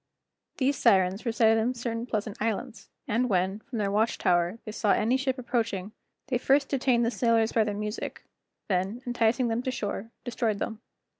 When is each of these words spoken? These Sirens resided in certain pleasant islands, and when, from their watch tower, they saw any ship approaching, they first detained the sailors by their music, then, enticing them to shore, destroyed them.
These 0.57 0.77
Sirens 0.79 1.27
resided 1.27 1.59
in 1.61 1.75
certain 1.75 2.07
pleasant 2.07 2.41
islands, 2.41 2.89
and 3.07 3.29
when, 3.29 3.59
from 3.59 3.77
their 3.77 3.91
watch 3.91 4.17
tower, 4.17 4.57
they 4.65 4.71
saw 4.71 4.93
any 4.93 5.15
ship 5.15 5.37
approaching, 5.37 5.91
they 6.29 6.39
first 6.39 6.69
detained 6.69 7.05
the 7.05 7.11
sailors 7.11 7.51
by 7.51 7.63
their 7.65 7.75
music, 7.77 8.23
then, 8.67 9.03
enticing 9.05 9.47
them 9.47 9.61
to 9.61 9.69
shore, 9.69 10.09
destroyed 10.23 10.57
them. 10.57 10.81